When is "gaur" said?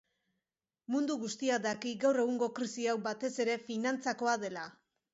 2.05-2.21